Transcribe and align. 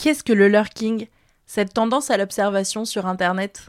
Qu'est-ce 0.00 0.22
que 0.22 0.32
le 0.32 0.46
lurking? 0.46 1.08
Cette 1.44 1.74
tendance 1.74 2.12
à 2.12 2.16
l'observation 2.16 2.84
sur 2.84 3.06
Internet? 3.06 3.66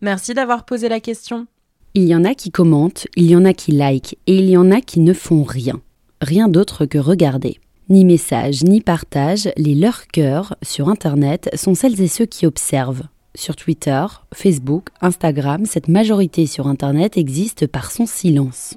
Merci 0.00 0.34
d'avoir 0.34 0.64
posé 0.64 0.88
la 0.88 0.98
question. 0.98 1.46
Il 1.94 2.08
y 2.08 2.14
en 2.16 2.24
a 2.24 2.34
qui 2.34 2.50
commentent, 2.50 3.06
il 3.14 3.30
y 3.30 3.36
en 3.36 3.44
a 3.44 3.52
qui 3.52 3.70
likent, 3.70 4.16
et 4.26 4.38
il 4.38 4.50
y 4.50 4.56
en 4.56 4.72
a 4.72 4.80
qui 4.80 4.98
ne 4.98 5.12
font 5.12 5.44
rien. 5.44 5.80
Rien 6.20 6.48
d'autre 6.48 6.86
que 6.86 6.98
regarder. 6.98 7.60
Ni 7.88 8.04
message, 8.04 8.64
ni 8.64 8.80
partage, 8.80 9.48
les 9.56 9.76
lurkers 9.76 10.56
sur 10.60 10.88
Internet 10.88 11.48
sont 11.54 11.76
celles 11.76 12.00
et 12.00 12.08
ceux 12.08 12.26
qui 12.26 12.46
observent. 12.46 13.04
Sur 13.36 13.54
Twitter, 13.54 14.04
Facebook, 14.34 14.88
Instagram, 15.00 15.66
cette 15.66 15.86
majorité 15.86 16.46
sur 16.46 16.66
Internet 16.66 17.16
existe 17.16 17.68
par 17.68 17.92
son 17.92 18.06
silence. 18.06 18.74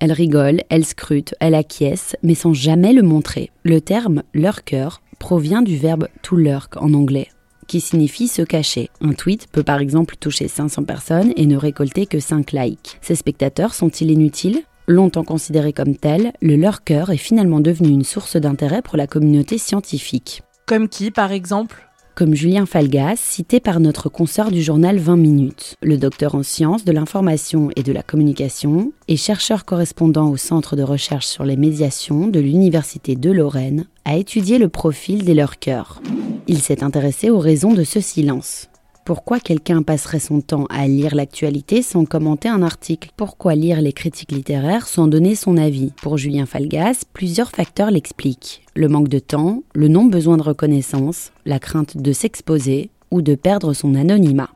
Elle 0.00 0.12
rigole, 0.12 0.62
elle 0.68 0.84
scrute, 0.84 1.34
elle 1.40 1.54
acquiesce, 1.54 2.16
mais 2.22 2.34
sans 2.34 2.52
jamais 2.52 2.92
le 2.92 3.02
montrer. 3.02 3.50
Le 3.64 3.80
terme 3.80 4.22
lurker 4.34 4.88
provient 5.18 5.62
du 5.62 5.76
verbe 5.76 6.08
to 6.22 6.36
lurk 6.36 6.76
en 6.76 6.92
anglais, 6.92 7.28
qui 7.66 7.80
signifie 7.80 8.28
se 8.28 8.42
cacher. 8.42 8.90
Un 9.00 9.14
tweet 9.14 9.48
peut 9.50 9.62
par 9.62 9.80
exemple 9.80 10.16
toucher 10.18 10.48
500 10.48 10.84
personnes 10.84 11.32
et 11.36 11.46
ne 11.46 11.56
récolter 11.56 12.06
que 12.06 12.20
5 12.20 12.52
likes. 12.52 12.98
Ces 13.00 13.14
spectateurs 13.14 13.74
sont-ils 13.74 14.10
inutiles? 14.10 14.62
Longtemps 14.86 15.24
considéré 15.24 15.72
comme 15.72 15.96
tel, 15.96 16.32
le 16.40 16.54
lurker 16.54 17.06
est 17.10 17.16
finalement 17.16 17.60
devenu 17.60 17.88
une 17.88 18.04
source 18.04 18.36
d'intérêt 18.36 18.82
pour 18.82 18.96
la 18.96 19.06
communauté 19.06 19.58
scientifique. 19.58 20.42
Comme 20.66 20.88
qui, 20.88 21.10
par 21.10 21.32
exemple? 21.32 21.85
Comme 22.16 22.34
Julien 22.34 22.64
Falgas, 22.64 23.16
cité 23.16 23.60
par 23.60 23.78
notre 23.78 24.08
consoeur 24.08 24.50
du 24.50 24.62
journal 24.62 24.96
20 24.96 25.18
minutes, 25.18 25.74
le 25.82 25.98
docteur 25.98 26.34
en 26.34 26.42
sciences 26.42 26.82
de 26.82 26.90
l'information 26.90 27.68
et 27.76 27.82
de 27.82 27.92
la 27.92 28.02
communication 28.02 28.90
et 29.06 29.18
chercheur 29.18 29.66
correspondant 29.66 30.30
au 30.30 30.38
Centre 30.38 30.76
de 30.76 30.82
recherche 30.82 31.26
sur 31.26 31.44
les 31.44 31.58
médiations 31.58 32.26
de 32.26 32.40
l'Université 32.40 33.16
de 33.16 33.30
Lorraine, 33.30 33.84
a 34.06 34.16
étudié 34.16 34.56
le 34.56 34.70
profil 34.70 35.24
des 35.24 35.34
lurkers. 35.34 36.00
Il 36.48 36.60
s'est 36.60 36.82
intéressé 36.82 37.28
aux 37.28 37.38
raisons 37.38 37.74
de 37.74 37.84
ce 37.84 38.00
silence. 38.00 38.70
Pourquoi 39.06 39.38
quelqu'un 39.38 39.82
passerait 39.82 40.18
son 40.18 40.40
temps 40.40 40.66
à 40.68 40.88
lire 40.88 41.14
l'actualité 41.14 41.80
sans 41.80 42.04
commenter 42.06 42.48
un 42.48 42.60
article? 42.60 43.10
Pourquoi 43.16 43.54
lire 43.54 43.80
les 43.80 43.92
critiques 43.92 44.32
littéraires 44.32 44.88
sans 44.88 45.06
donner 45.06 45.36
son 45.36 45.56
avis? 45.56 45.92
Pour 46.02 46.18
Julien 46.18 46.44
Falgas, 46.44 47.04
plusieurs 47.12 47.52
facteurs 47.52 47.92
l'expliquent. 47.92 48.66
Le 48.74 48.88
manque 48.88 49.06
de 49.06 49.20
temps, 49.20 49.62
le 49.76 49.86
non-besoin 49.86 50.36
de 50.38 50.42
reconnaissance, 50.42 51.30
la 51.44 51.60
crainte 51.60 51.96
de 51.96 52.12
s'exposer 52.12 52.90
ou 53.12 53.22
de 53.22 53.36
perdre 53.36 53.74
son 53.74 53.94
anonymat. 53.94 54.50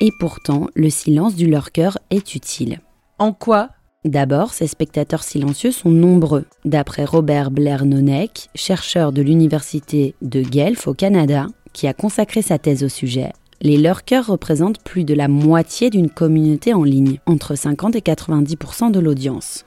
Et 0.00 0.10
pourtant, 0.20 0.68
le 0.76 0.88
silence 0.88 1.34
du 1.34 1.46
lurker 1.46 1.90
est 2.10 2.36
utile. 2.36 2.78
En 3.18 3.32
quoi? 3.32 3.70
D'abord, 4.04 4.54
ces 4.54 4.68
spectateurs 4.68 5.24
silencieux 5.24 5.72
sont 5.72 5.90
nombreux. 5.90 6.44
D'après 6.64 7.04
Robert 7.04 7.50
Blair 7.50 7.84
Nonek, 7.84 8.48
chercheur 8.54 9.10
de 9.10 9.22
l'université 9.22 10.14
de 10.22 10.42
Guelph 10.42 10.86
au 10.86 10.94
Canada, 10.94 11.48
qui 11.72 11.88
a 11.88 11.94
consacré 11.94 12.42
sa 12.42 12.60
thèse 12.60 12.84
au 12.84 12.88
sujet, 12.88 13.32
les 13.60 13.76
lurkers 13.76 14.26
représentent 14.26 14.80
plus 14.82 15.04
de 15.04 15.14
la 15.14 15.28
moitié 15.28 15.90
d'une 15.90 16.10
communauté 16.10 16.74
en 16.74 16.84
ligne, 16.84 17.18
entre 17.26 17.54
50 17.54 17.96
et 17.96 18.00
90% 18.00 18.90
de 18.90 19.00
l'audience. 19.00 19.64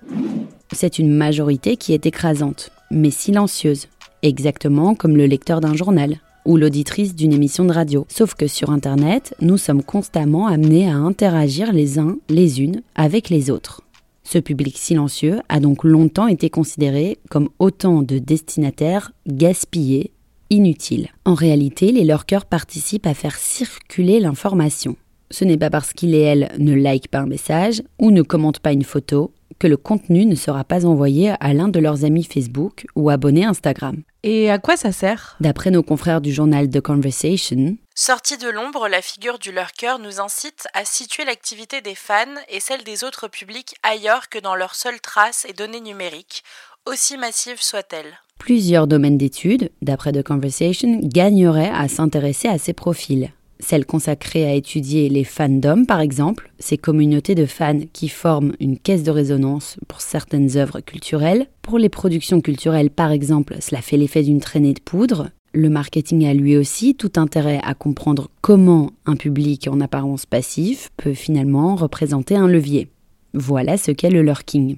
C'est 0.71 0.99
une 0.99 1.11
majorité 1.11 1.77
qui 1.77 1.93
est 1.93 2.05
écrasante, 2.05 2.71
mais 2.91 3.11
silencieuse, 3.11 3.87
exactement 4.21 4.95
comme 4.95 5.17
le 5.17 5.25
lecteur 5.25 5.61
d'un 5.61 5.75
journal 5.75 6.17
ou 6.45 6.57
l'auditrice 6.57 7.15
d'une 7.15 7.33
émission 7.33 7.65
de 7.65 7.73
radio. 7.73 8.05
Sauf 8.09 8.33
que 8.33 8.47
sur 8.47 8.69
Internet, 8.69 9.35
nous 9.41 9.57
sommes 9.57 9.83
constamment 9.83 10.47
amenés 10.47 10.89
à 10.89 10.95
interagir 10.95 11.73
les 11.73 11.99
uns 11.99 12.17
les 12.29 12.61
unes 12.61 12.81
avec 12.95 13.29
les 13.29 13.49
autres. 13.49 13.81
Ce 14.23 14.37
public 14.37 14.77
silencieux 14.77 15.39
a 15.49 15.59
donc 15.59 15.83
longtemps 15.83 16.27
été 16.27 16.49
considéré 16.49 17.17
comme 17.29 17.49
autant 17.57 18.03
de 18.03 18.19
destinataires 18.19 19.11
gaspillés 19.27 20.11
inutile. 20.49 21.09
En 21.25 21.33
réalité, 21.33 21.91
les 21.91 22.03
lurkers 22.03 22.45
participent 22.45 23.07
à 23.07 23.13
faire 23.13 23.35
circuler 23.35 24.19
l'information. 24.19 24.95
Ce 25.31 25.45
n'est 25.45 25.57
pas 25.57 25.69
parce 25.69 25.93
qu'il 25.93 26.15
et 26.15 26.21
elle 26.21 26.51
ne 26.57 26.73
like 26.73 27.07
pas 27.07 27.19
un 27.19 27.27
message 27.27 27.83
ou 27.99 28.11
ne 28.11 28.23
commentent 28.23 28.59
pas 28.59 28.71
une 28.71 28.83
photo 28.83 29.31
que 29.59 29.67
le 29.67 29.77
contenu 29.77 30.25
ne 30.25 30.35
sera 30.35 30.63
pas 30.63 30.85
envoyé 30.85 31.33
à 31.39 31.53
l'un 31.53 31.67
de 31.67 31.79
leurs 31.79 32.05
amis 32.05 32.23
Facebook 32.23 32.85
ou 32.95 33.09
abonnés 33.09 33.45
Instagram. 33.45 34.01
Et 34.23 34.49
à 34.49 34.57
quoi 34.57 34.77
ça 34.77 34.91
sert? 34.91 35.35
D'après 35.39 35.71
nos 35.71 35.83
confrères 35.83 36.21
du 36.21 36.33
journal 36.33 36.69
The 36.69 36.81
Conversation, 36.81 37.77
Sortie 38.01 38.37
de 38.37 38.47
l'ombre, 38.47 38.87
la 38.87 39.01
figure 39.01 39.39
du 39.39 39.51
lurker 39.51 39.95
nous 39.99 40.21
incite 40.21 40.69
à 40.73 40.85
situer 40.85 41.25
l'activité 41.25 41.81
des 41.81 41.95
fans 41.95 42.23
et 42.47 42.61
celle 42.61 42.85
des 42.85 43.03
autres 43.03 43.27
publics 43.27 43.75
ailleurs 43.83 44.29
que 44.29 44.39
dans 44.39 44.55
leurs 44.55 44.75
seules 44.75 45.01
traces 45.01 45.43
et 45.43 45.51
données 45.51 45.81
numériques, 45.81 46.45
aussi 46.85 47.17
massives 47.17 47.61
soient-elles. 47.61 48.19
Plusieurs 48.39 48.87
domaines 48.87 49.17
d'études, 49.17 49.69
d'après 49.81 50.11
The 50.11 50.23
Conversation, 50.23 50.99
gagneraient 51.03 51.71
à 51.73 51.87
s'intéresser 51.87 52.47
à 52.47 52.57
ces 52.57 52.73
profils. 52.73 53.31
Celles 53.59 53.85
consacrées 53.85 54.45
à 54.45 54.53
étudier 54.53 55.09
les 55.09 55.25
fandoms, 55.25 55.85
par 55.85 55.99
exemple, 55.99 56.51
ces 56.59 56.77
communautés 56.77 57.35
de 57.35 57.45
fans 57.45 57.81
qui 57.91 58.07
forment 58.07 58.53
une 58.61 58.77
caisse 58.77 59.03
de 59.03 59.11
résonance 59.11 59.75
pour 59.89 59.99
certaines 59.99 60.55
œuvres 60.55 60.79
culturelles. 60.79 61.47
Pour 61.61 61.77
les 61.77 61.89
productions 61.89 62.39
culturelles, 62.39 62.89
par 62.89 63.11
exemple, 63.11 63.57
cela 63.59 63.81
fait 63.81 63.97
l'effet 63.97 64.23
d'une 64.23 64.39
traînée 64.39 64.73
de 64.73 64.79
poudre. 64.79 65.29
Le 65.53 65.69
marketing 65.69 66.25
a 66.25 66.33
lui 66.33 66.55
aussi 66.55 66.95
tout 66.95 67.11
intérêt 67.17 67.59
à 67.63 67.73
comprendre 67.73 68.29
comment 68.39 68.91
un 69.05 69.17
public 69.17 69.67
en 69.69 69.81
apparence 69.81 70.25
passif 70.25 70.89
peut 70.95 71.13
finalement 71.13 71.75
représenter 71.75 72.35
un 72.35 72.47
levier. 72.47 72.87
Voilà 73.33 73.77
ce 73.77 73.91
qu'est 73.91 74.09
le 74.09 74.21
lurking. 74.21 74.77